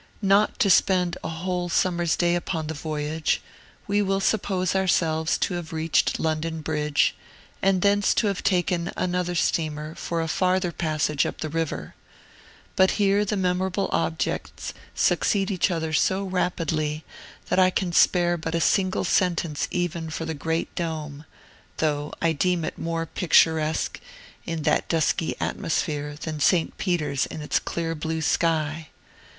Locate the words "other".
15.69-15.93